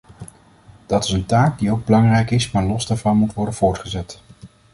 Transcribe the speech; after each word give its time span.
Dat 0.85 1.03
is 1.03 1.09
een 1.11 1.25
taak 1.25 1.59
die 1.59 1.71
ook 1.71 1.85
belangrijk 1.85 2.31
is 2.31 2.51
maar 2.51 2.63
los 2.65 2.87
daarvan 2.87 3.17
moet 3.17 3.33
worden 3.33 3.53
voortgezet. 3.53 4.21